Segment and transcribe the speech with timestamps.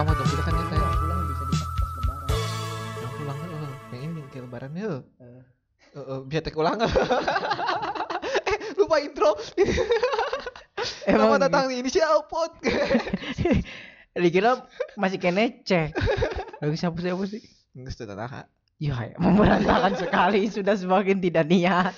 [0.00, 2.24] pertama dong kita kan Yang nyetel pulang bisa di pas lebaran.
[2.96, 4.92] yang pulang eh, yang ini ke lebaran ya.
[5.20, 5.42] Eh,
[5.92, 6.80] eh, biar tek ulang
[8.48, 9.36] eh lupa intro
[11.04, 12.48] Emang Selamat datang di inisial pod
[14.24, 14.64] dikira
[14.96, 15.92] masih kene cek.
[16.64, 17.44] Lagi siapa siapa sih?
[17.76, 18.48] Nggak sudah nah
[18.80, 21.92] Ya, ya, memberantakan sekali sudah semakin tidak niat.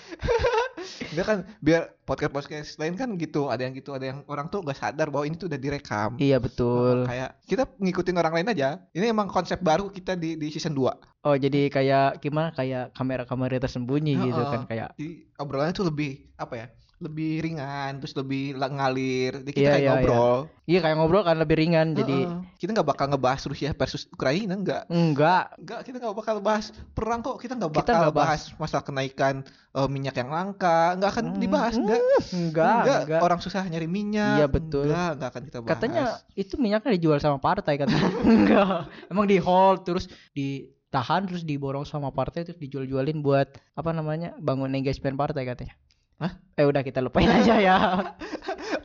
[1.10, 4.60] Dia kan biar podcast podcast lain kan gitu ada yang gitu ada yang orang tuh
[4.60, 7.06] nggak sadar bahwa ini tuh udah direkam Iya betul.
[7.06, 11.22] kayak kita ngikutin orang lain aja ini emang konsep baru kita di di season 2
[11.22, 14.50] Oh jadi kayak gimana kayak kamera-kamera tersembunyi gitu Heeh.
[14.50, 14.88] kan kayak.
[14.98, 16.66] di obrolannya tuh lebih apa ya
[17.02, 21.36] lebih ringan terus lebih ngalir Jadi kita Iya, kayak iya, ngobrol Iya kayak ngobrol kan
[21.36, 22.40] lebih ringan jadi Heeh.
[22.56, 27.18] kita nggak bakal ngebahas Rusia versus Ukraina nggak enggak nggak kita nggak bakal bahas perang
[27.18, 29.34] kok kita nggak Kita bakal nggak bahas masalah kenaikan
[29.72, 32.00] eh, minyak yang langka nggak akan Hmm, dibahas nggak
[32.32, 33.20] enggak enggak.
[33.20, 34.86] orang susah nyari minyak Iya, betul.
[34.86, 38.08] nggak nggak akan kita bahas Katanya itu minyaknya dijual sama partai katanya.
[38.24, 38.78] enggak.
[39.06, 44.70] Emang di hold terus ditahan terus diborong sama partai terus dijual-jualin buat apa namanya bangun
[44.70, 45.74] engagement partai katanya.
[46.22, 46.32] Hah?
[46.54, 47.76] Eh udah kita lupain aja ya.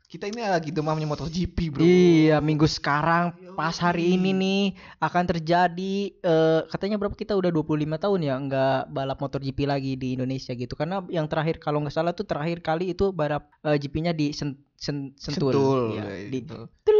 [0.08, 4.64] kita ini lagi demamnya motor GP bro Iya, minggu sekarang pas hari ini nih
[4.98, 7.68] akan terjadi eh, katanya berapa kita udah 25
[8.00, 10.74] tahun ya nggak balap motor GP lagi di Indonesia gitu.
[10.74, 14.58] Karena yang terakhir kalau nggak salah tuh terakhir kali itu balap eh, GP-nya di sen,
[14.74, 15.52] sen- sentul.
[15.54, 16.58] sentul ya, di itu.
[16.82, 17.00] Tul.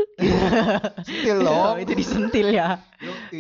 [1.02, 2.78] sentil loh itu disentil ya.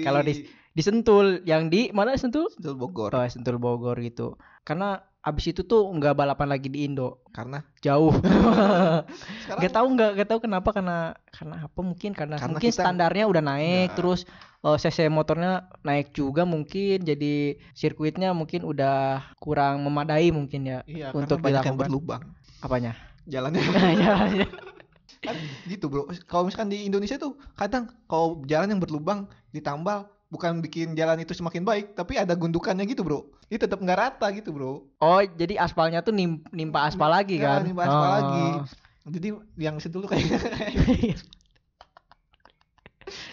[0.02, 0.48] Kalau di-
[0.78, 2.54] Disentul yang di mana Sentul?
[2.54, 4.38] sentul Bogor Oh, Sentul Bogor gitu.
[4.62, 8.14] Karena abis itu tuh nggak balapan lagi di Indo, karena jauh.
[9.44, 12.84] sekarang Gak tahu nggak gak tahu kenapa karena karena apa mungkin karena, Karena mungkin kita-
[12.86, 13.96] standarnya udah naik Ya.
[13.98, 14.20] terus
[14.60, 17.34] eh, cc motornya naik juga mungkin jadi
[17.74, 21.82] sirkuitnya mungkin udah kurang memadai mungkin ya iya, untuk karena banyak yang dilakukan.
[21.82, 22.22] berlubang
[22.60, 22.92] apanya
[23.26, 23.62] jalannya
[24.00, 24.48] ya, ya.
[25.20, 25.36] kan
[25.66, 30.92] gitu bro kalau misalkan di Indonesia tuh kadang kalau jalan yang berlubang ditambal bukan bikin
[30.92, 33.28] jalan itu semakin baik tapi ada gundukannya gitu bro.
[33.48, 34.84] Ini tetap nggak rata gitu bro.
[35.00, 37.64] Oh jadi aspalnya tuh nim- nimpa aspal lagi Ya, kan?
[37.64, 38.14] nimpa aspal Oh.
[38.14, 38.48] lagi
[39.08, 40.28] jadi yang situ tuh kayak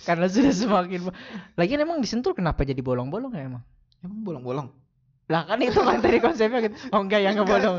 [0.06, 1.10] karena sudah semakin
[1.58, 3.64] lagi emang disentul kenapa jadi bolong-bolong ya emang?
[3.98, 4.68] Emang bolong-bolong
[5.24, 7.76] lah kan itu kan tadi konsepnya gitu oh enggak ya enggak bolong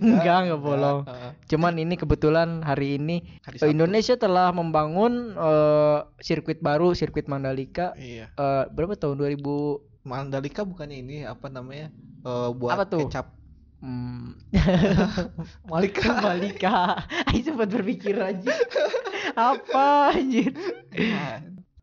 [0.00, 0.98] Enggak, enggak bolong.
[1.44, 3.68] Cuman ini kebetulan hari ini Hari.
[3.68, 7.92] Indonesia telah membangun eh, sirkuit baru, sirkuit Mandalika.
[7.94, 10.08] iya eh, berapa tahun 2000?
[10.08, 11.92] Mandalika bukannya ini apa namanya
[12.24, 13.04] eh, buat Apa tuh?
[13.04, 13.36] kecap
[13.76, 14.32] Hmm,
[15.70, 16.96] Malika Mandalika.
[17.28, 18.56] Ayo sempat berpikir aja.
[19.36, 20.56] Apa anjir?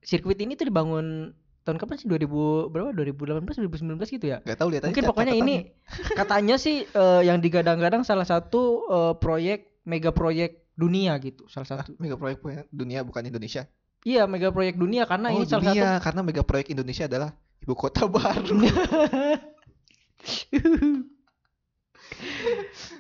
[0.02, 1.32] Sirkuit ini tuh dibangun
[1.64, 2.08] tahun kapan sih?
[2.08, 2.90] 2000 berapa?
[2.92, 4.38] 2018 2019 gitu ya?
[4.44, 5.56] Gak tahu lihat Mungkin pokoknya ini
[6.20, 11.86] katanya sih eh, yang digadang-gadang salah satu eh, proyek mega proyek dunia gitu, salah Ah,
[11.86, 11.94] satu.
[12.02, 13.70] mega proyek dunia bukan Indonesia
[14.04, 17.32] Iya, mega proyek dunia karena oh ini salah satu dunia karena mega proyek Indonesia adalah
[17.64, 18.60] ibu kota baru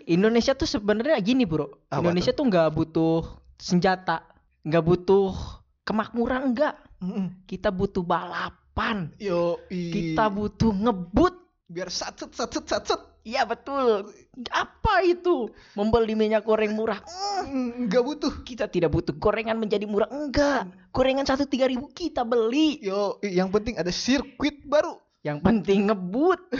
[0.05, 3.23] Indonesia tuh sebenarnya gini bro Apa Indonesia tuh nggak butuh
[3.55, 4.23] senjata
[4.63, 5.31] nggak butuh
[5.83, 7.43] kemakmuran enggak Mm-mm.
[7.47, 9.11] kita butuh balapan.
[9.19, 11.35] Yo kita butuh ngebut.
[11.67, 14.11] Biar satset satset satset iya betul.
[14.51, 15.51] Apa itu?
[15.75, 16.99] Membeli minyak goreng murah.
[17.47, 18.33] Mm, nggak butuh.
[18.43, 20.07] Kita tidak butuh gorengan menjadi murah.
[20.11, 22.79] Enggak gorengan satu tiga ribu kita beli.
[22.79, 24.95] Yo yang penting ada sirkuit baru.
[25.23, 26.39] Yang penting ngebut.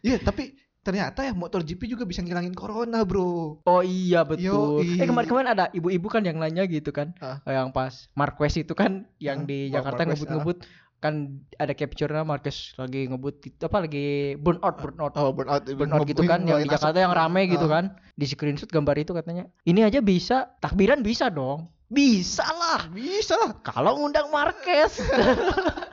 [0.00, 0.56] Iya tapi
[0.90, 3.62] ternyata ya motor GP juga bisa ngilangin corona bro.
[3.62, 4.82] Oh iya betul.
[4.82, 4.98] Yoi.
[4.98, 7.14] eh kemarin-kemarin ada ibu-ibu kan yang nanya gitu kan.
[7.22, 7.38] Ah.
[7.46, 10.66] yang pas Marquez itu kan yang Ah, di Jakarta ngebut-ngebut.
[11.00, 15.14] kan ada capture-nya Marquez lagi ngebut apa lagi burn out burn out.
[15.16, 17.94] Oh burnout burn out gitu kan yang di Jakarta yang rame gitu kan.
[18.18, 21.70] Di screenshot gambar itu katanya ini aja bisa takbiran bisa dong.
[21.88, 22.90] Bisa lah.
[22.90, 24.98] Bisa kalau ngundang Marquez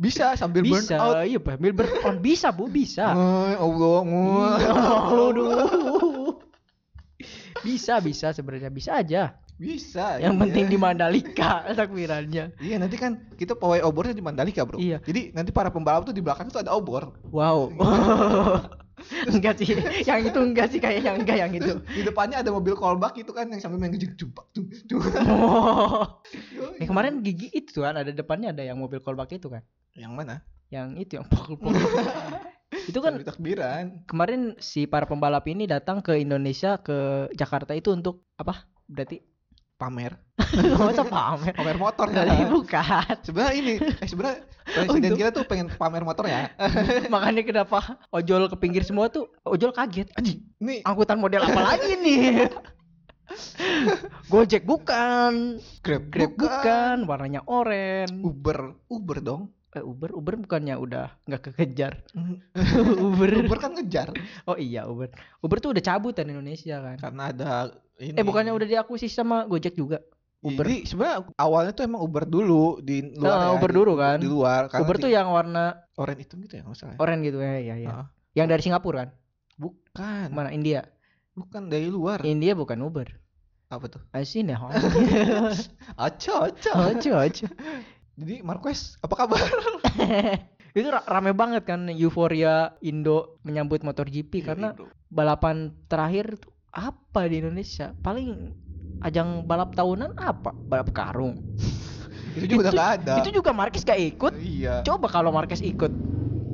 [0.00, 4.00] bisa sambil bisa burnout iya sambil burn out bisa bu bisa Ngoy, Allah.
[4.56, 4.72] Iya,
[5.12, 6.40] aduh.
[7.60, 10.42] bisa bisa sebenarnya bisa aja bisa yang iya.
[10.48, 14.80] penting di Mandalika takbirannya Iya nanti kan kita pawai obornya di Mandalika bro.
[14.80, 15.04] Iya.
[15.04, 17.12] Jadi nanti para pembalap tuh di belakang tuh ada obor.
[17.28, 17.68] wow
[19.32, 23.16] enggak sih yang itu enggak sih kayaknya enggak yang itu Di depannya ada mobil callback
[23.20, 24.44] itu kan yang sambil main gejek jumpak
[25.28, 26.20] oh.
[26.80, 29.64] Eh, kemarin gigi itu kan ada depannya ada yang mobil callback itu kan
[29.94, 30.42] yang mana?
[30.70, 31.74] yang itu yang pukul-pukul
[32.90, 34.06] itu kan takbiran.
[34.06, 39.18] kemarin si para pembalap ini datang ke Indonesia ke Jakarta itu untuk apa berarti
[39.74, 40.14] Pamer.
[40.78, 42.46] masa pamer Pamer motor Kali ya.
[42.46, 44.38] bukan Sebenarnya ini, eh sebenarnya
[44.76, 46.52] presiden Untuk- kita tuh pengen pamer motor ya.
[47.10, 51.96] makanya kenapa ojol ke pinggir semua tuh ojol kaget Anjing, nih angkutan model apa lagi
[51.98, 52.46] nih
[54.26, 58.10] Gojek bukan, Grab, Grab bukan, warnanya oranye.
[58.26, 59.42] Uber, Uber dong.
[59.70, 62.02] Eh, Uber, Uber bukannya udah nggak kekejar.
[62.10, 62.42] Uber,
[63.06, 63.30] Uber.
[63.46, 64.10] Uber kan ngejar
[64.44, 65.14] Oh iya Uber.
[65.38, 66.98] Uber tuh udah cabut kan Indonesia kan.
[66.98, 67.50] karena ada
[67.96, 68.18] ini.
[68.18, 70.02] Eh bukannya udah diakuisisi sama Gojek juga?
[70.40, 70.64] Uber.
[70.64, 74.16] Jadi sebenarnya awalnya tuh emang Uber dulu di luar Ah, ya, Uber di- dulu kan.
[74.18, 74.62] Di luar.
[74.72, 75.64] Uber di- tuh yang warna
[75.94, 76.94] oranye itu gitu ya nggak salah.
[76.94, 76.98] ya?
[76.98, 77.88] oranye gitu ya, ya, ya.
[77.92, 78.06] Ah.
[78.32, 79.10] Yang dari Singapura kan?
[79.54, 80.82] Bukan, Mana India?
[81.30, 82.24] bukan dari luar.
[82.24, 83.06] India bukan Uber.
[83.68, 84.02] Apa tuh?
[84.10, 84.58] Asin ya.
[85.94, 86.72] Aco, aco.
[86.74, 87.46] Aja aja.
[88.20, 89.40] Jadi Marquez, apa kabar?
[90.76, 94.92] Itu ra- rame banget kan euforia Indo menyambut MotoGP karena Iya, bro.
[95.08, 95.56] balapan
[95.88, 97.96] terakhir tuh apa di Indonesia?
[97.98, 98.52] Paling
[99.00, 100.52] ajang balap tahunan apa?
[100.68, 101.40] Balap karung.
[102.36, 103.14] itu juga nggak ada.
[103.24, 104.32] Itu juga Marquez gak ikut.
[104.36, 105.90] Iya, Coba kalau Marquez ikut,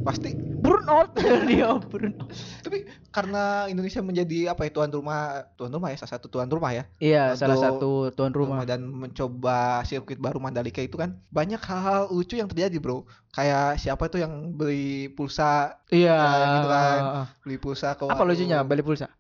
[0.07, 0.31] pasti.
[0.57, 1.13] burnout
[1.45, 2.27] dia burnout.
[2.61, 2.79] Tapi
[3.11, 5.19] karena Indonesia menjadi apa ya tuan rumah,
[5.55, 6.85] tuan rumah ya salah satu tuan rumah ya.
[6.97, 8.63] Iya, salah Untuk satu tuan rumah.
[8.63, 14.07] dan mencoba sirkuit baru Mandalika itu kan banyak hal-hal lucu yang terjadi bro kayak siapa
[14.07, 16.15] tuh yang beli pulsa Iya.
[16.15, 16.99] Ya, gitu kan.
[17.43, 19.07] beli pulsa ke Apa lucunya beli pulsa?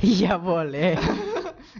[0.00, 0.96] Iya boleh.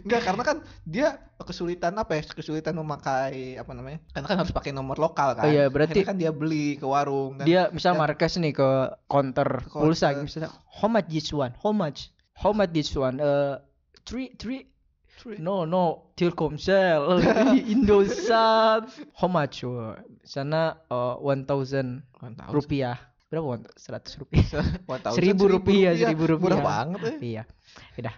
[0.01, 1.07] Enggak, karena kan dia
[1.37, 5.49] kesulitan apa ya kesulitan memakai apa namanya karena kan harus pakai nomor lokal kan Oh
[5.49, 8.69] iya, berarti- Akhirnya kan dia beli ke warung dan Dia misal Marquez nih ke
[9.05, 10.23] counter Ke pulsa counter.
[10.23, 11.53] misalnya how much this one?
[11.57, 12.09] How much?
[12.33, 13.17] How much this one?
[13.17, 13.57] Uh,
[14.03, 14.69] three three
[15.37, 17.21] No no Telkomsel
[17.73, 19.61] Indosat How much?
[20.23, 21.45] Sana uh, 1000
[22.17, 22.97] Kan tahu rupiah
[23.31, 23.63] Berapa?
[23.79, 24.43] 100 rupiah
[25.15, 26.59] Seribu rupiah, seribu rupiah.
[26.59, 27.15] Murah banget ya.
[27.23, 27.43] Iya
[27.95, 28.13] Udah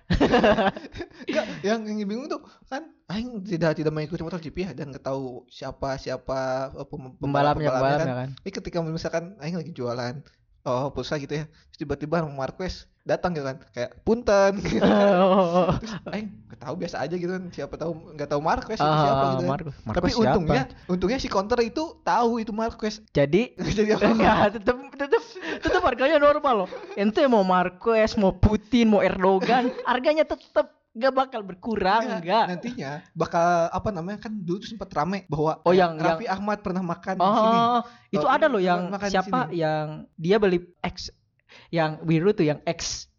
[1.30, 5.46] Enggak, yang yang bingung tuh kan aing tidak tidak mengikuti MotoGP ya dan nggak tahu
[5.54, 7.78] siapa siapa eh, pem- Pembalapnya kan.
[7.78, 10.26] pembalapnya kan Ini ketika misalkan aing lagi jualan
[10.64, 14.60] oh pulsa gitu ya, terus tiba-tiba Marquez datang gitu kan, kayak punten.
[14.64, 14.80] gitu.
[14.80, 15.76] Oh,
[16.08, 19.44] aing nggak tahu biasa aja gitu kan, siapa tahu nggak tahu Marquez Ah, siapa gitu
[19.44, 19.52] kan.
[19.52, 19.76] Marquez.
[19.76, 20.24] Tapi Marquez siapa?
[20.24, 23.04] untungnya, untungnya si counter itu tahu itu Marquez.
[23.12, 24.08] Jadi Jadi apa?
[24.08, 25.24] Enggak, tetep tetep
[25.60, 26.70] tetep harganya normal loh.
[26.96, 32.46] Ente mau Marquez, mau Putin, mau Erdogan, harganya tetep gak bakal berkurang, Nggak, enggak.
[32.54, 36.86] Nantinya bakal apa namanya kan dulu tuh sempat rame bahwa Oh, yang- Raffi Ahmad pernah
[36.86, 37.58] makan di sini.
[37.58, 37.80] Oh,
[38.14, 39.58] itu Oh, ada loh yang makan di siapa sini.
[39.58, 41.10] yang dia beli X
[41.70, 43.10] yang biru tuh yang X.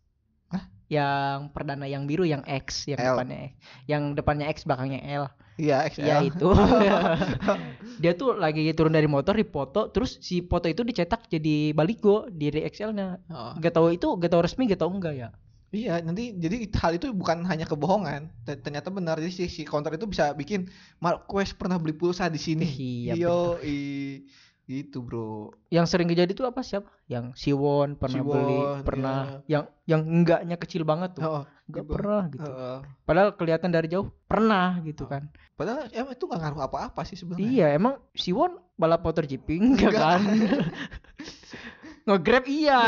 [0.50, 0.70] Hah?
[0.86, 3.18] Yang perdana yang biru yang X, yang L.
[3.18, 3.52] depannya X.
[3.86, 5.24] Yang depannya X belakangnya L.
[5.54, 5.86] Iya.
[5.94, 6.50] Iya itu.
[8.02, 12.50] dia tuh lagi turun dari motor dipoto, terus si foto itu dicetak jadi baligo di
[12.50, 13.22] XL-nya.
[13.30, 13.54] Oh.
[13.58, 15.28] Gak tahu itu, gak tahu resmi, gak tahu enggak ya.
[15.74, 19.18] Iya, nanti jadi hal itu bukan hanya kebohongan, ternyata benar.
[19.18, 22.62] Jadi si, si counter itu bisa bikin Marquez pernah beli pulsa di sini.
[22.62, 24.22] Iya, Yo, i,
[24.64, 25.50] gitu bro.
[25.68, 26.88] yang sering kejadi tuh apa siapa?
[27.04, 31.26] Yang Siwon pernah Siwon, beli, pernah yang yang enggaknya kecil banget tuh.
[31.26, 31.92] Oh, Enggak gitu.
[31.92, 32.48] pernah gitu.
[32.48, 32.78] Heeh.
[33.02, 35.10] Padahal kelihatan dari jauh pernah gitu Oh.
[35.10, 35.26] kan.
[35.54, 37.44] padahal emang itu nggak ngaruh apa-apa sih sebenarnya.
[37.44, 39.92] Iya, emang Siwon balap motor enggak Enggak.
[39.92, 40.20] kan?
[42.04, 42.80] Nge-grab iya.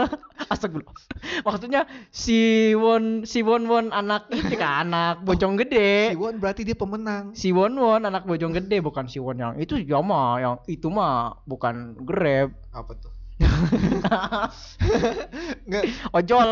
[0.52, 0.98] Astagfirullah.
[1.46, 6.18] Maksudnya si Won si Won Won anak itu kan anak bojong Si gede.
[6.18, 7.30] Won berarti dia pemenang.
[7.38, 10.90] Si Won Won anak bojong gede bukan si Won yang itu ya mah yang itu
[10.90, 12.50] mah bukan Grab.
[12.74, 13.14] Apa tuh?
[15.66, 15.84] Enggak.
[16.10, 16.48] Ojol.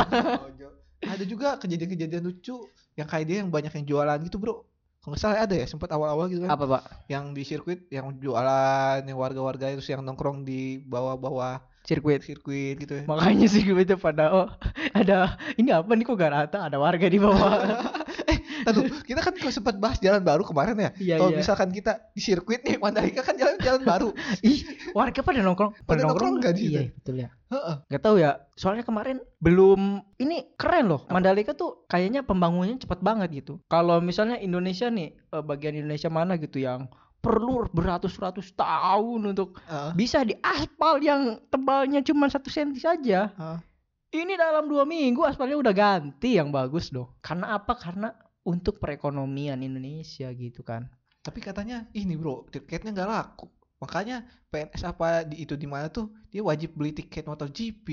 [0.46, 0.68] Ojo.
[1.02, 4.62] Ada juga kejadian-kejadian lucu yang kayak dia yang banyak yang jualan gitu bro.
[5.02, 6.50] Kalau nggak salah ada ya sempat awal-awal gitu kan.
[6.50, 6.82] Apa, Pak?
[7.06, 12.20] Yang di sirkuit yang jualan, yang warga-warga itu yang nongkrong di bawah-bawah Sirkuit.
[12.26, 13.02] sirkuit gitu ya.
[13.06, 14.46] Makanya sih itu pada oh
[14.90, 17.62] ada ini apa nih kok gak rata ada warga di bawah.
[18.66, 20.90] Aduh, kita kan sempat bahas jalan baru kemarin ya.
[20.98, 21.38] Iya, Kalau iya.
[21.38, 24.10] misalkan kita di sirkuit nih Mandalika kan jalan-jalan baru.
[24.42, 25.86] Ih, warga pada nongkrong.
[25.86, 27.28] Pada nongkrong nggak di Iya, betul ya.
[27.46, 27.76] Heeh.
[27.94, 28.42] Gak tahu ya.
[28.58, 31.06] Soalnya kemarin belum ini keren loh.
[31.12, 33.62] Mandalika tuh kayaknya pembangunannya cepet banget gitu.
[33.70, 36.90] Kalau misalnya Indonesia nih eh, bagian Indonesia mana gitu yang
[37.26, 39.90] perlu beratus-ratus tahun untuk Heeh.
[39.98, 43.34] bisa di aspal yang tebalnya cuma satu senti saja.
[43.34, 43.58] Heeh.
[44.16, 47.10] Ini dalam dua minggu aspalnya udah ganti yang bagus dong.
[47.18, 47.74] Karena apa?
[47.74, 48.14] Karena
[48.46, 50.86] untuk perekonomian Indonesia gitu kan.
[51.20, 53.50] Tapi katanya ini bro, tiketnya nggak laku.
[53.82, 57.86] Makanya PNS apa di itu di mana tuh dia wajib beli tiket MotoGP.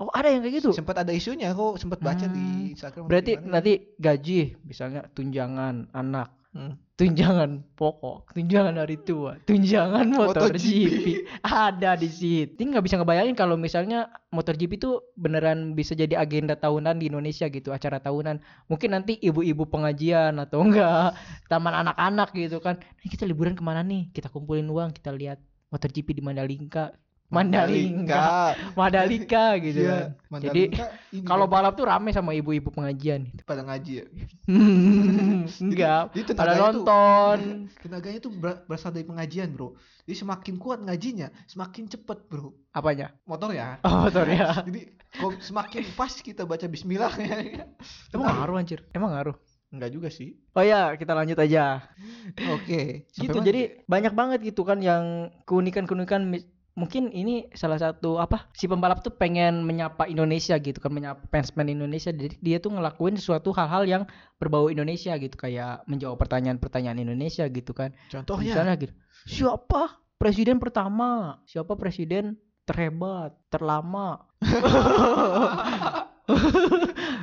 [0.00, 0.72] Oh ada yang kayak gitu.
[0.72, 2.32] Sempat ada isunya kok, sempat baca Hmm.
[2.32, 3.04] di Instagram.
[3.04, 6.74] Berarti nanti gaji misalnya tunjangan anak, Hmm.
[6.98, 10.58] tunjangan pokok, tunjangan hari tua, tunjangan motor MotoGP.
[10.58, 11.06] GP
[11.46, 12.58] ada di situ.
[12.58, 17.06] Ini nggak bisa ngebayangin kalau misalnya motor GP itu beneran bisa jadi agenda tahunan di
[17.06, 18.42] Indonesia gitu, acara tahunan.
[18.66, 21.14] Mungkin nanti ibu-ibu pengajian atau enggak
[21.46, 22.82] taman anak-anak gitu kan.
[22.82, 24.10] Nah, kita liburan ke mana nih?
[24.10, 25.38] Kita kumpulin uang, kita lihat
[25.70, 26.90] motor GP di Mandalika.
[27.30, 30.42] Mandalika, Mandalika gitu Iya, kan.
[30.42, 30.62] Jadi
[31.22, 33.30] kalau kan, balap tuh rame sama ibu-ibu pengajian.
[33.46, 34.06] pada ngaji ya.
[35.64, 37.38] Enggak, jadi pada tenaganya tuh- nonton.
[37.86, 39.78] Tenaganya tuh ber- berasal dari pengajian, Bro.
[40.04, 42.54] Jadi semakin kuat ngajinya, semakin cepet, Bro.
[42.70, 43.14] Apanya?
[43.24, 43.78] Motor ya.
[43.82, 44.50] Oh, sorry ya.
[44.66, 44.82] Jadi
[45.40, 47.66] semakin pas kita baca bismillah ya.
[48.10, 48.82] Emang ngaruh anjir?
[48.90, 49.38] Emang ngaruh?
[49.70, 50.34] Enggak juga sih.
[50.50, 51.78] Oh ya, kita lanjut aja.
[52.50, 53.06] Oke.
[53.06, 56.26] Sampai gitu jadi banyak banget gitu kan yang keunikan-keunikan
[56.80, 61.68] mungkin ini salah satu apa si pembalap tuh pengen menyapa Indonesia gitu kan menyapa fansman
[61.68, 62.08] Indonesia.
[62.08, 64.02] Jadi dia tuh ngelakuin suatu hal-hal yang
[64.40, 67.92] berbau Indonesia gitu kayak menjawab pertanyaan-pertanyaan Indonesia gitu kan.
[68.08, 68.56] Contohnya?
[68.56, 68.96] Misalnya gitu.
[69.28, 70.00] Siapa?
[70.16, 71.44] Presiden pertama.
[71.44, 72.40] Siapa presiden?
[72.64, 74.24] Terhebat terlama.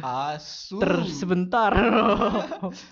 [0.05, 0.77] Asu.
[0.77, 1.73] ter sebentar.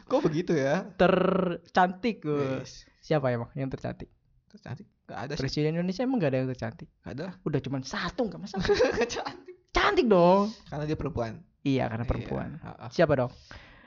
[0.10, 0.89] Kok begitu ya?
[0.98, 2.25] tercantik.
[2.25, 2.89] Wes.
[3.05, 4.10] siapa emang yang tercantik?
[4.55, 4.95] Cantik.
[5.05, 5.39] Gak ada sih.
[5.39, 7.25] presiden Indonesia emang gak ada yang tercantik Gak ada.
[7.41, 8.65] udah cuman satu nggak masalah
[9.05, 9.55] Cantik.
[9.69, 11.33] cantik dong Karena dia perempuan.
[11.62, 12.88] iya karena perempuan Iya, ha-ha.
[12.89, 13.31] siapa dong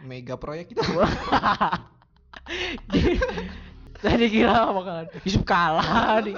[0.00, 0.86] Mega proyek kita.
[3.98, 6.34] tadi kira bakalan Yusuf kalah nih.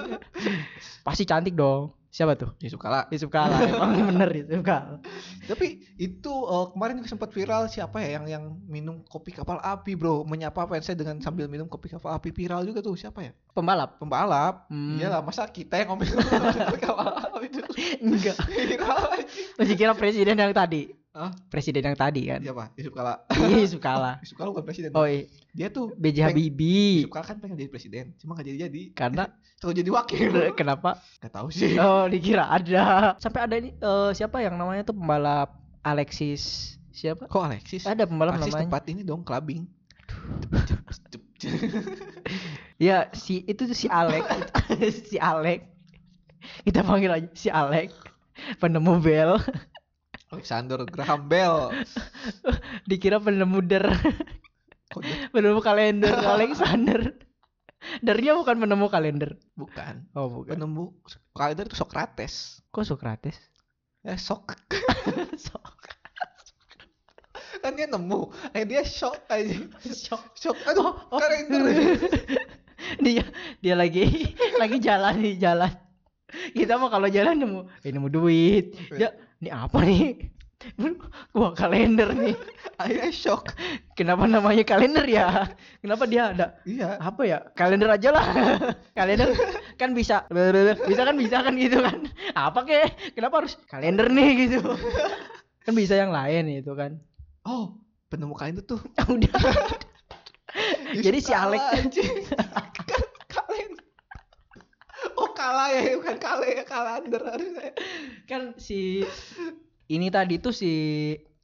[1.01, 3.07] pasti cantik dong siapa tuh Yusuf Kala.
[3.07, 4.99] Yusuf kalah emang bener Yusuf kalah
[5.47, 9.95] Tapi itu eh, kemarin juga sempat viral siapa ya yang yang minum kopi kapal api,
[9.95, 10.27] Bro.
[10.27, 13.31] Menyapa fansnya dengan sambil minum kopi kapal api viral juga tuh siapa ya?
[13.55, 14.67] pembalap Pembalap.
[14.67, 14.99] Hmm.
[14.99, 16.07] Iyalah, masa kita yang ngomong
[16.67, 17.61] kopi kapal api itu
[18.03, 18.99] enggak viral
[19.55, 21.27] masih kira presiden yang tadi Hah?
[21.47, 22.71] presiden yang tadi kan Siapa?
[22.73, 23.19] Yusuf Kala.
[23.35, 24.89] iya Yusuf kalah Yusuf Kala bukan presiden.
[24.93, 25.27] oh iya.
[25.51, 26.23] Dia tuh B.J.
[26.25, 28.95] Habibie Yusuf Kala kan pengen jadi presiden, cuma gak jadi-jadi.
[28.95, 29.27] karena
[29.59, 30.31] Terus jadi wakil.
[30.59, 31.75] kenapa Gak tahu sih.
[31.75, 35.51] oh dikira ada sampai ada ini eh, siapa yang namanya tuh pembalap
[35.81, 37.83] Alexis siapa Kok Alexis?
[37.83, 39.67] ada pembalap Alexis namanya tempat ini dong clubbing.
[42.77, 44.25] Ya si itu tuh si Alek
[45.03, 45.69] si Alek
[46.63, 47.93] kita panggil aja si Alek
[48.57, 49.37] penemu bel
[50.31, 51.73] Alexander Graham Bell.
[52.89, 53.85] dikira penemu der
[55.29, 57.13] penemu kalender Alexander
[57.99, 60.07] Dernya bukan penemu kalender Bukan.
[60.13, 60.83] oh bukan Penemu
[61.31, 62.61] kalender itu Socrates.
[62.69, 63.37] kok Socrates
[64.01, 64.55] Ya sok
[65.37, 65.61] So-
[67.61, 68.33] kan dia nemu.
[68.51, 69.53] Eh dia shock aja.
[69.85, 70.33] Shock.
[70.33, 70.57] Shock.
[70.65, 71.19] Aduh, Oh, oh.
[71.21, 71.61] kalender.
[73.05, 73.23] dia
[73.59, 75.69] dia lagi lagi jalan di jalan
[76.51, 80.29] kita mah kalau jalan nemu eh, nemu duit dia ini apa nih?
[81.33, 82.37] Wah kalender nih.
[82.81, 83.53] Akhirnya shock.
[83.97, 85.49] kenapa namanya kalender ya?
[85.81, 86.47] Kenapa dia ada?
[86.65, 86.97] Iya.
[87.01, 87.37] apa ya?
[87.57, 88.25] Kalender aja lah.
[88.97, 89.33] Kalender
[89.81, 90.25] kan bisa.
[90.85, 92.05] Bisa kan bisa kan gitu kan.
[92.37, 94.61] Apa kek kenapa harus kalender nih gitu?
[95.61, 96.97] Kan bisa yang lain itu kan.
[97.45, 97.77] Oh,
[98.09, 98.81] penemu kalender tuh.
[98.97, 99.29] udah.
[100.97, 102.25] Jadi si Alek- anjing.
[102.33, 103.85] Kan kalender.
[105.21, 105.29] Oh
[105.61, 107.71] kalah ya, bukan kalah ya kalender harusnya.
[108.25, 109.05] kan si
[109.91, 110.71] ini tadi tuh si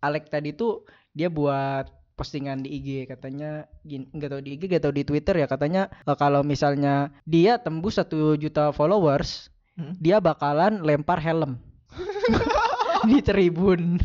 [0.02, 4.94] Alek tadi tuh dia buat postingan di IG katanya nggak tahu di IG nggak tahu
[4.98, 9.94] di Twitter ya katanya eh, kalau misalnya dia tembus satu juta followers Hmm?
[10.02, 11.62] dia bakalan lempar helm
[13.10, 14.02] di tribun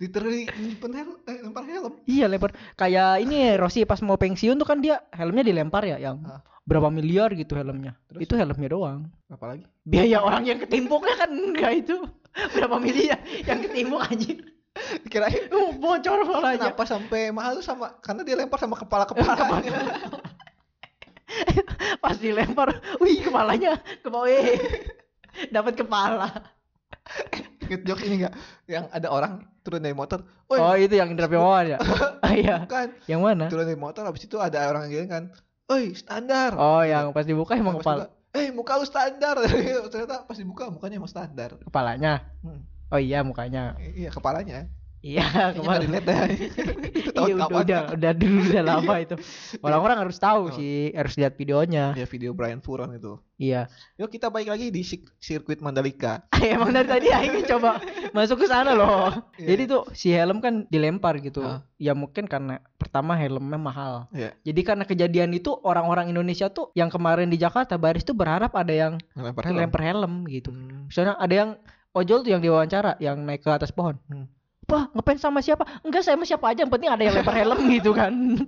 [0.00, 1.92] Diterima nyimpen helm, eh, lempar helm.
[2.08, 6.24] iya lempar kayak ini Rossi pas mau pensiun tuh kan dia helmnya dilempar ya yang
[6.24, 6.40] Ah.
[6.64, 8.24] berapa miliar gitu helmnya Terus?
[8.24, 9.68] itu helmnya doang Apalagi?
[9.84, 11.96] biaya orang yang ketimpuknya kan enggak itu
[12.56, 14.40] berapa miliar yang ketimpuk anjir
[15.04, 19.74] Kirain Uh, bocor palanya kenapa sampai mahal tuh sama karena dia lempar sama kepala kepalanya.
[22.00, 24.56] pas dilempar wih kepalanya ke bawah eh.
[25.50, 26.30] dapat kepala
[27.66, 28.34] Ingat jokes ini enggak?
[28.66, 30.24] Yang ada orang turun dari motor.
[30.46, 31.78] Woi, oh itu yang Indra Piawan ya
[32.24, 32.88] Ah, iya bukan.
[33.06, 35.24] yang mana Turun dari motor habis itu ada orang yang kan.
[35.66, 36.56] Woi, standar.
[36.56, 39.36] oh yang pas dibuka emang Pas kepala buka, Eh, muka lu standar.
[39.92, 41.58] Ternyata pas dibuka mukanya emang standar.
[41.60, 42.62] kepalanya Hmm.
[42.88, 44.66] oh iya mukanya Iya, kepalanya.
[45.02, 46.20] Iya nggak kepala relate dah.
[46.28, 47.60] Itu tahun iya udah, kapan?
[47.62, 49.14] udah udah dulu udah lama itu
[49.58, 50.52] orang-orang harus tahu Oh.
[50.52, 53.16] sih harus lihat videonya Ya video Brian Furon itu.
[53.34, 53.64] iya
[53.96, 54.84] Yuk kita balik lagi di
[55.16, 56.28] sirkuit Mandalika.
[56.38, 57.80] emang dari tadi Aing coba
[58.10, 59.46] masuk ke sana loh Iya.
[59.50, 61.64] jadi tuh si helm kan dilempar gitu Ah.
[61.76, 64.36] ya mungkin karena pertama helmnya mahal Iya.
[64.42, 68.70] Jadi karena kejadian itu orang-orang Indonesia tuh yang kemarin di Jakarta baris tuh berharap ada
[68.70, 69.56] yang Ngelempar helm.
[69.58, 70.50] lempar helm gitu.
[70.50, 70.86] Hmm.
[70.86, 71.50] Misalnya ada yang
[71.90, 73.96] ojol tuh yang diwawancara yang naik ke atas pohon.
[74.06, 74.28] Hmm.
[74.70, 75.66] Wah ngefans sama siapa?
[75.82, 78.14] Enggak saya sama siapa aja yang penting ada yang lempar helm gitu kan.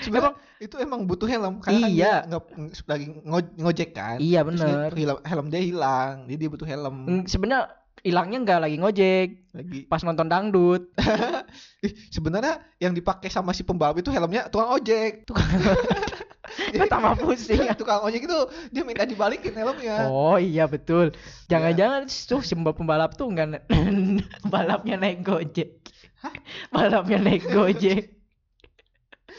[0.00, 2.12] Sebenarnya itu emang butuh helm karena Iya.
[2.22, 4.16] kan dia nge- lagi ngo- ngojek kan.
[4.16, 4.94] iya bener.
[4.94, 6.96] helm, helm dia hilang, jadi dia butuh helm.
[7.26, 7.66] Sebenarnya
[8.00, 9.78] hilangnya nggak lagi ngojek Lagi.
[9.84, 10.94] pas nonton dangdut.
[12.14, 15.26] Sebenarnya yang dipakai sama si pembalap itu helmnya tukang ojek.
[16.72, 17.68] Gua tambah pusing.
[17.76, 18.38] tukang ojek itu
[18.72, 21.12] dia minta dibalikin helmnya Oh iya betul.
[21.52, 23.68] Jangan-jangan tuh si pembalap tuh enggak
[24.52, 25.76] balapnya naik gojek.
[26.74, 28.16] Balapnya naik gojek.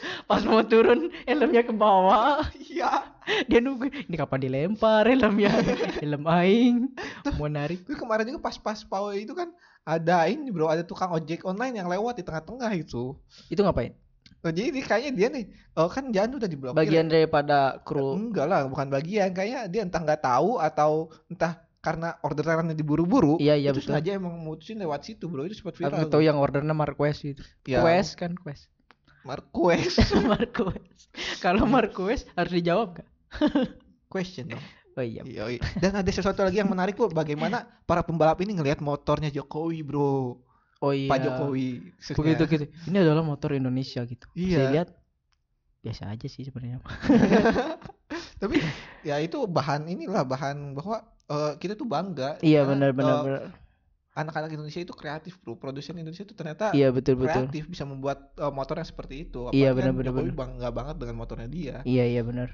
[0.28, 2.42] Pas mau turun helmnya ke bawah.
[2.58, 3.06] iya
[3.46, 5.52] Dia nunggu ini kapan dilempar helmnya.
[6.02, 6.90] Helm aing
[7.38, 7.86] mau narik.
[7.86, 9.50] Tapi kemarin juga pas-pas pawai itu kan
[9.82, 13.14] ada ini bro ada tukang ojek online yang lewat di tengah-tengah itu
[13.50, 13.94] Itu ngapain?
[14.42, 15.44] Oh, jadi kayaknya dia nih
[15.74, 18.18] oh kan jalan udah diblokir Bagian daripada kru.
[18.18, 20.90] enggak lah bukan bagian kayaknya dia entah nggak tahu atau
[21.30, 23.94] entah karena orderannya diburu-buru Iya iya itu betul.
[23.94, 27.42] sengaja emang mutusin lewat situ bro itu sempat viral Aku tahu yang ordernya Marquez itu.
[27.64, 27.82] Ya.
[27.82, 28.66] Quest kan Quest.
[29.22, 29.94] Marquez
[30.30, 30.82] Marquez.
[31.38, 33.08] Kalau Marquez harus dijawab gak?
[34.12, 35.24] question dong Oh iya.
[35.24, 35.56] Yoi.
[35.80, 40.36] dan ada sesuatu lagi yang menarik bro bagaimana para pembalap ini ngelihat motornya Jokowi bro
[40.82, 41.06] Oh iya.
[41.06, 41.94] Pak Jokowi.
[41.94, 42.64] Begitu gitu.
[42.90, 44.26] Ini adalah motor Indonesia gitu.
[44.34, 44.58] Iya.
[44.58, 44.88] Saya lihat
[45.82, 46.82] biasa aja sih sebenarnya.
[48.42, 48.58] tapi
[49.02, 53.22] ya itu bahan inilah bahan bahwa eh, kita tuh bangga Iya karena, benar benar eh,
[53.22, 53.42] benar.
[54.12, 57.46] anak-anak Indonesia itu kreatif bro produsen Indonesia itu ternyata Iya betul betul.
[57.46, 60.38] kreatif bisa membuat eh, motor yang seperti itu Iya, Apalagi kan benar, benar, Jokowi benar.
[60.42, 62.48] bangga banget dengan motornya dia Iya iya benar.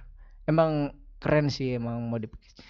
[0.45, 2.61] Emang keren sih emang modifikasi.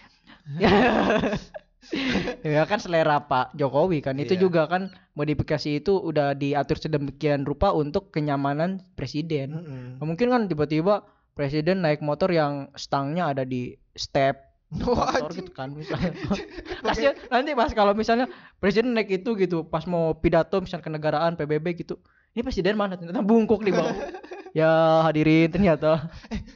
[2.44, 4.42] ya kan selera Pak Jokowi kan itu Iya.
[4.44, 9.56] juga kan modifikasi itu udah diatur sedemikian rupa untuk kenyamanan presiden.
[9.56, 9.84] Mm-mm.
[9.98, 10.94] Nggak mungkin kan tiba-tiba
[11.38, 14.42] presiden naik motor yang stangnya ada di step
[14.74, 16.12] motor gitu kan misalnya.
[16.86, 18.28] Kasian nanti pas kalau misalnya
[18.60, 21.96] presiden naik itu gitu pas mau pidato misalnya kenegaraan PBB gitu.
[22.36, 23.94] Ini presiden mana ternyata bungkuk di bawah.
[24.56, 26.08] ya hadirin ternyata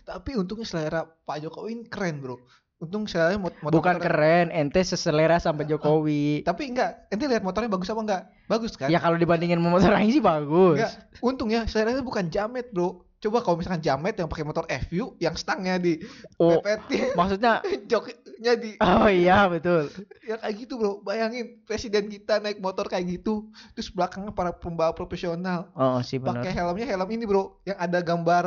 [0.09, 2.41] tapi untungnya selera Pak Jokowi ini keren bro
[2.83, 6.43] untung selera mot motor bukan keren ente seselera sampai Jokowi.
[6.43, 8.23] tapi enggak ente lihat motornya bagus apa enggak?
[8.51, 8.91] Bagus kan?
[8.91, 10.83] Ya kalau dibandingin sama motor lain sih bagus.
[10.83, 13.07] enggak untungnya seleranya bukan jamet bro.
[13.23, 16.03] Coba kalau misalkan jamet yang pakai motor FU yang stangnya di
[16.37, 17.15] Oh, pepetin.
[17.15, 19.87] maksudnya joknya di Oh iya betul.
[20.27, 20.99] ya kayak gitu bro.
[21.01, 23.47] Bayangin presiden kita naik motor kayak gitu
[23.79, 25.71] terus belakangnya para pembalap profesional.
[25.79, 26.43] Oh sih benar.
[26.43, 27.63] pakai helmnya helm ini bro.
[27.63, 28.45] Yang ada gambar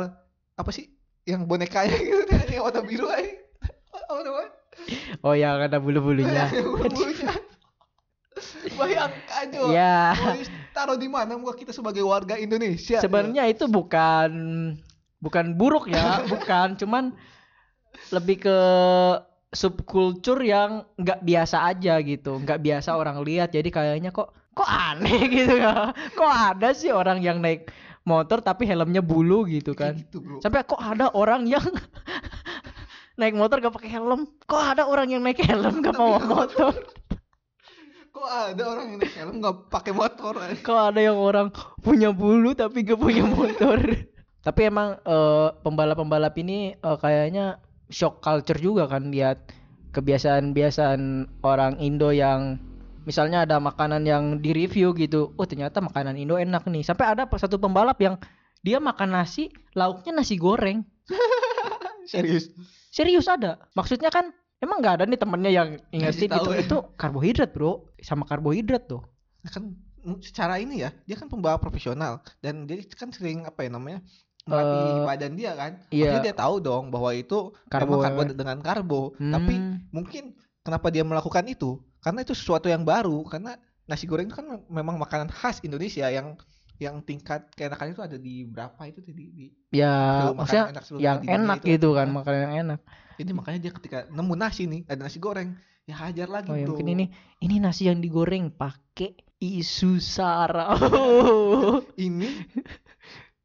[0.54, 0.92] apa sih?
[1.24, 2.20] Yang bonekanya gitu
[2.52, 3.45] yang warna biru aja
[4.06, 4.50] apa namanya
[5.20, 6.46] Oh yang ada bulu-bulunya.
[6.54, 7.32] bulu-bulunya
[8.78, 10.12] bayangkan coba Ya.
[10.12, 10.36] mau
[10.70, 14.30] taruh di mana muka kita sebagai warga Indonesia Sebenarnya itu bukan
[15.16, 17.16] bukan buruk ya, bukan, cuman
[18.12, 18.58] lebih ke
[19.48, 23.48] subkultur yang nggak biasa aja gitu, nggak biasa orang lihat.
[23.50, 25.96] Jadi kayaknya kok kok aneh gitu ya.
[26.12, 27.72] Kok ada sih orang yang naik
[28.04, 29.96] motor tapi helmnya bulu gitu kan.
[29.96, 31.64] gitu bro Sampai kok ada orang yang
[33.16, 34.28] naik motor gak pakai helm?
[34.44, 36.72] Kok ada orang yang naik helm gak bawa motor?
[38.16, 40.34] kok ada orang yang naik helm nggak pakai motor?
[40.64, 43.80] Kok ada yang orang punya bulu tapi gak punya motor?
[44.46, 47.58] tapi emang eh, pembalap-pembalap ini eh, kayaknya
[47.90, 49.52] shock culture juga kan lihat
[49.96, 51.00] kebiasaan-biasaan
[51.40, 52.60] orang Indo yang
[53.08, 55.32] misalnya ada makanan yang di review gitu.
[55.40, 56.84] Oh, ternyata makanan Indo enak nih.
[56.84, 58.20] Sampai ada satu pembalap yang
[58.60, 60.84] dia makan nasi, lauknya nasi goreng.
[62.06, 62.50] serius
[62.88, 63.60] Serius ada.
[63.76, 66.58] Maksudnya kan emang nggak ada nih temennya yang ingetin tahu itu ya.
[66.64, 67.92] itu karbohidrat, Bro.
[68.00, 69.04] Sama karbohidrat tuh.
[69.44, 69.62] Nah, kan
[70.00, 74.00] mm, secara ini ya dia kan pembalap profesional dan dia kan sering apa ya namanya
[74.46, 76.08] melatih Eh, badan dia kan iya.
[76.08, 78.32] Maksudnya dia tahu dong bahwa itu Karbo, memang karbo ya.
[78.32, 79.76] dengan karbo tapi Hmm.
[79.90, 80.24] mungkin
[80.62, 84.66] kenapa dia melakukan itu karena itu sesuatu yang baru karena nasi goreng itu kan mem-
[84.66, 86.38] memang makanan khas Indonesia yang
[86.76, 89.24] yang tingkat keenakan itu ada di berapa itu tadi?
[89.32, 91.70] Di ya maksudnya enak yang enak itu.
[91.76, 92.80] gitu kan makanan yang enak.
[93.16, 96.66] Jadi makanya dia ketika nemu nasi nih ada nasi goreng ya hajar lagi oh ya
[96.66, 97.04] mungkin ini
[97.38, 100.74] ini nasi yang digoreng pakai isu sara
[102.10, 102.26] ini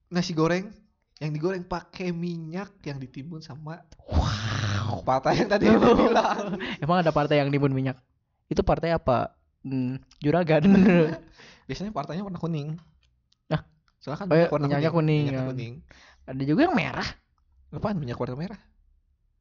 [0.10, 0.74] nasi goreng
[1.22, 5.06] yang digoreng pakai minyak yang ditimbun sama wow.
[5.06, 6.58] patah yang tadi aku bilang.
[6.82, 8.02] Emang ada partai yang timbun minyak?
[8.50, 9.38] Itu partai apa?
[9.62, 10.66] Hmm, juragan.
[11.70, 12.74] Biasanya partainya warna kuning.
[14.02, 15.48] Soalnya kan Oh iya, minyak warna minyaknya kuning, minyaknya ya.
[15.48, 15.74] kuning.
[16.26, 17.08] Ada juga yang merah.
[17.70, 18.60] Apaan minyak warna merah?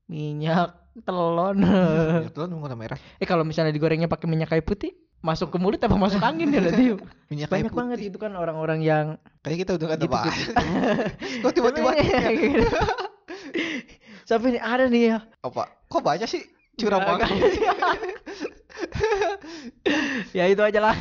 [0.07, 0.68] Minyak
[1.01, 1.57] telon.
[1.59, 2.99] Minyak telur warna merah.
[3.16, 6.61] Eh kalau misalnya digorengnya pakai minyak kayu putih masuk ke mulut apa masuk angin ya
[6.61, 6.96] nanti
[7.31, 8.09] minyak kayu banyak banget putih.
[8.09, 9.05] itu kan orang-orang yang
[9.40, 10.53] kayak kita udah kata Gitu, pak gitu.
[11.40, 12.64] kok tiba-tiba Gitu.
[14.25, 15.16] sampai ini ada nih ya.
[15.40, 15.62] Apa?
[15.87, 16.40] Kok baca sih?
[16.75, 17.37] Curang Nggak, banget.
[20.33, 20.94] ya itu aja lah.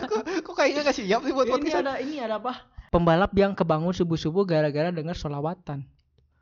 [0.00, 2.52] Kok, kok kayaknya gak siap sih buat ini podcast ada ini ada apa
[2.90, 5.86] pembalap yang kebangun subuh subuh gara-gara dengar solawatan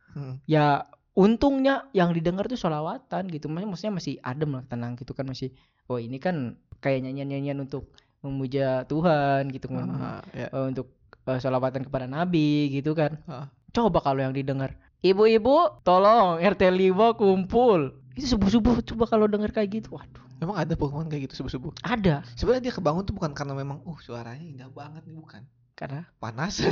[0.08, 0.40] Hmm.
[0.44, 5.52] ya untungnya yang didengar tuh solawatan gitu Maksudnya- masih adem lah tenang gitu kan masih
[5.84, 10.48] oh ini kan kayak nyanyian nyanyian untuk memuja Tuhan gitu kan Ah, ya.
[10.48, 10.88] Eh, untuk
[11.22, 13.52] eh, solawatan kepada Nabi gitu kan Ah.
[13.68, 19.70] coba kalau yang didengar ibu-ibu tolong RT 5 kumpul itu subuh-subuh coba kalau denger kayak
[19.76, 21.74] gitu waduh Memang ada pengumuman kayak gitu subuh-subuh.
[21.82, 25.42] ada Sebenarnya dia kebangun tuh bukan karena memang uh suaranya indah banget nih bukan.
[25.78, 26.58] Karena Panas.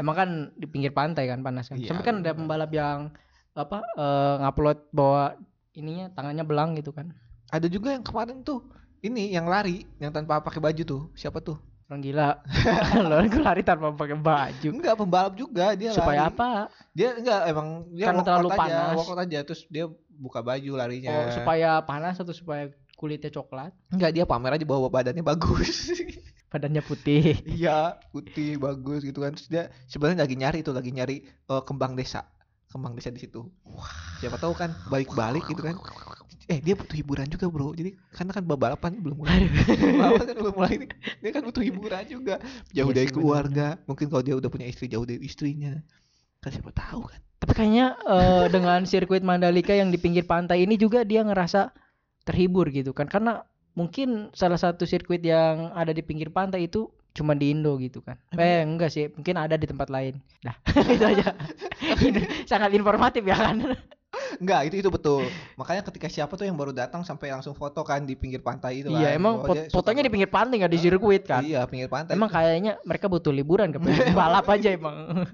[0.00, 3.10] emang kan di pinggir pantai kan panas kan Iya, sampai kan ada pembalap yang
[3.54, 5.34] apa eh, ngupload bawa
[5.74, 7.10] ininya tangannya belang gitu kan
[7.50, 8.62] ada juga yang kemarin tuh
[8.98, 11.02] ini yang lari yang tanpa pakai baju tuh.
[11.14, 11.54] Siapa tuh?
[11.88, 12.36] orang gila
[13.08, 16.28] lo gue lari tanpa pakai baju Enggak pembalap juga dia supaya lari.
[16.28, 16.48] apa
[16.92, 18.92] Dia enggak emang dia Karena terlalu aja, panas.
[18.92, 21.08] walkout aja terus dia buka baju larinya.
[21.16, 25.88] oh, supaya panas atau supaya kulitnya coklat Enggak dia pamer aja bahwa badannya bagus.
[26.48, 29.36] Badannya putih Iya, putih bagus gitu kan.
[29.36, 32.24] Terus dia sebenarnya lagi nyari itu, lagi nyari eh, kembang desa.
[32.68, 33.48] Kembang desa di situ.
[34.20, 35.76] Siapa tahu kan balik-balik gitu kan.
[36.48, 37.76] Eh, dia butuh hiburan juga, Bro.
[37.76, 39.48] Jadi karena kan balapan belum mulai.
[40.00, 40.90] balapan kan belum mulai nih.
[41.20, 42.34] Dia kan butuh hiburan juga.
[42.72, 43.76] Jauh Iya dari sih, keluarga.
[43.84, 45.76] Mungkin kalau dia udah punya istri, jauh dari istrinya.
[46.40, 47.20] Kan siapa tahu kan.
[47.40, 51.72] Tapi kayaknya eh, dengan sirkuit Mandalika yang di pinggir pantai ini juga dia ngerasa
[52.24, 53.08] terhibur gitu kan.
[53.08, 53.44] Karena
[53.78, 58.18] mungkin salah satu sirkuit yang ada di pinggir pantai itu cuma di Indo gitu kan.
[58.32, 60.18] Eh enggak sih, mungkin ada di tempat lain.
[60.38, 60.54] Dah,
[60.94, 61.30] itu aja.
[62.44, 63.78] Sangat informatif ya kan.
[64.38, 65.26] Enggak, itu itu betul.
[65.54, 68.88] Makanya ketika siapa tuh yang baru datang sampai langsung foto kan di pinggir pantai itu
[68.88, 69.18] Iya, kan.
[69.18, 71.42] emang fot- fotonya di pinggir pantai nggak di sirkuit kan.
[71.42, 72.14] Iya, pinggir pantai.
[72.14, 73.78] Emang kayaknya mereka butuh liburan ke
[74.18, 75.26] balap aja emang.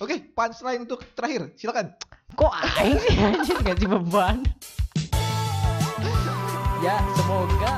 [0.00, 1.52] Oke, punchline untuk terakhir.
[1.54, 1.92] Silakan.
[2.32, 4.36] Kok aing sih anjir ngasih beban?
[6.82, 7.76] Ya, semoga